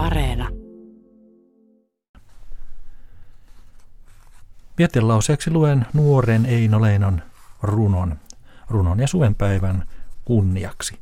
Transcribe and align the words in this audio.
Areena. 0.00 0.48
Vietelauseeksi 4.78 5.50
luen 5.50 5.86
nuoren 5.92 6.46
Eino 6.46 6.82
Leinon 6.82 7.22
runon, 7.62 8.16
runon 8.68 9.00
ja 9.00 9.06
suvenpäivän 9.06 9.86
kunniaksi. 10.24 10.98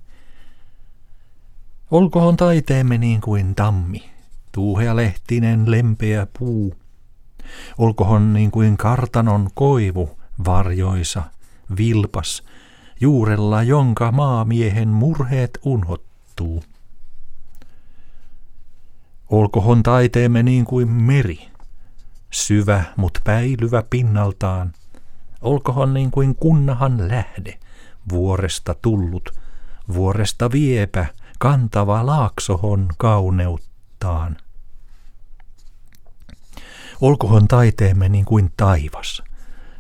Olkoon 1.91 2.37
taiteemme 2.37 2.99
niin 2.99 3.21
kuin 3.21 3.55
tammi, 3.55 4.11
tuuhea 4.53 4.97
lehtinen 4.97 5.71
lempeä 5.71 6.27
puu. 6.39 6.75
Olkohon 7.79 8.33
niin 8.33 8.51
kuin 8.51 8.77
kartanon 8.77 9.49
koivu, 9.55 10.19
varjoisa, 10.47 11.23
vilpas, 11.79 12.43
juurella 13.01 13.63
jonka 13.63 14.13
maamiehen 14.13 14.89
murheet 14.89 15.59
unhottuu. 15.65 16.63
Olkohon 19.31 19.83
taiteemme 19.83 20.43
niin 20.43 20.65
kuin 20.65 20.89
meri, 20.89 21.49
syvä 22.31 22.85
mut 22.97 23.19
päilyvä 23.25 23.83
pinnaltaan. 23.91 24.73
Olkohon 25.41 25.95
niin 25.95 26.11
kuin 26.11 26.35
kunnahan 26.35 27.09
lähde, 27.09 27.59
vuoresta 28.13 28.75
tullut, 28.83 29.31
vuoresta 29.95 30.53
viepä, 30.53 31.07
kantava 31.39 32.07
laaksohon 32.07 32.89
kauneuttaan. 32.99 34.37
Olkohon 37.01 37.49
taiteemme 37.49 38.09
niin 38.09 38.25
kuin 38.25 38.53
taivas, 38.57 39.23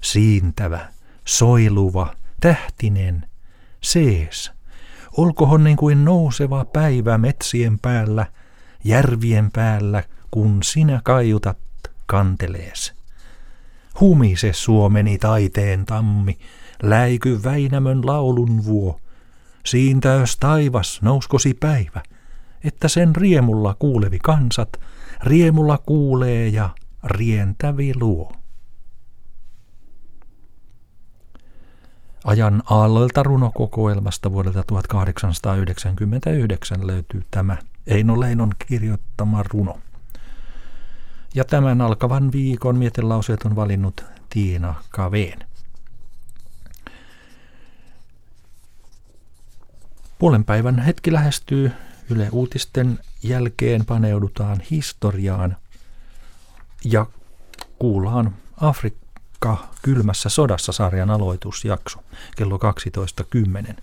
siintävä, 0.00 0.88
soiluva, 1.24 2.14
tähtinen, 2.40 3.26
sees. 3.80 4.52
Olkohon 5.16 5.64
niin 5.64 5.76
kuin 5.76 6.04
nouseva 6.04 6.64
päivä 6.64 7.18
metsien 7.18 7.78
päällä, 7.78 8.26
järvien 8.88 9.50
päällä, 9.50 10.04
kun 10.30 10.62
sinä 10.62 11.00
kaiutat 11.04 11.58
kantelees. 12.06 12.94
Humise 14.00 14.52
Suomeni 14.52 15.18
taiteen 15.18 15.86
tammi, 15.86 16.38
läiky 16.82 17.40
Väinämön 17.44 18.06
laulun 18.06 18.64
vuo. 18.64 19.00
Siintäös 19.66 20.36
taivas 20.36 21.02
nouskosi 21.02 21.54
päivä, 21.54 22.02
että 22.64 22.88
sen 22.88 23.16
riemulla 23.16 23.76
kuulevi 23.78 24.18
kansat, 24.18 24.68
riemulla 25.24 25.78
kuulee 25.78 26.48
ja 26.48 26.70
rientävi 27.04 27.92
luo. 28.00 28.32
Ajan 32.24 32.62
aalloilta 32.70 33.22
runokokoelmasta 33.22 34.32
vuodelta 34.32 34.62
1899 34.62 36.86
löytyy 36.86 37.24
tämä 37.30 37.56
Eino 37.88 38.20
Leinon 38.20 38.52
kirjoittama 38.66 39.42
runo. 39.42 39.78
Ja 41.34 41.44
tämän 41.44 41.80
alkavan 41.80 42.32
viikon 42.32 42.76
mietelauseet 42.76 43.42
on 43.42 43.56
valinnut 43.56 44.04
Tiina 44.30 44.74
Kaveen. 44.90 45.38
Puolen 50.18 50.44
päivän 50.44 50.78
hetki 50.78 51.12
lähestyy. 51.12 51.72
Yle 52.10 52.28
Uutisten 52.32 52.98
jälkeen 53.22 53.84
paneudutaan 53.84 54.60
historiaan 54.70 55.56
ja 56.84 57.06
kuullaan 57.78 58.34
Afrikka 58.60 59.68
kylmässä 59.82 60.28
sodassa 60.28 60.72
sarjan 60.72 61.10
aloitusjakso 61.10 61.98
kello 62.36 62.58
12.10. 63.68 63.74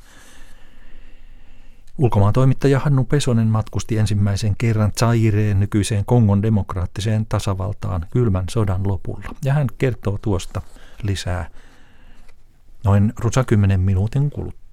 Ulkomaan 1.98 2.34
toimittaja 2.34 2.80
Hannu 2.80 3.04
Pesonen 3.04 3.48
matkusti 3.48 3.98
ensimmäisen 3.98 4.56
kerran 4.58 4.92
Zaireen 5.00 5.60
nykyiseen 5.60 6.06
Kongon 6.06 6.42
demokraattiseen 6.42 7.26
tasavaltaan 7.26 8.06
kylmän 8.12 8.46
sodan 8.50 8.88
lopulla. 8.88 9.36
Ja 9.44 9.54
hän 9.54 9.68
kertoo 9.78 10.18
tuosta 10.22 10.62
lisää 11.04 11.50
noin 12.84 13.14
rusa 13.20 13.44
kymmenen 13.44 13.80
minuutin 13.80 14.30
kuluttua. 14.30 14.65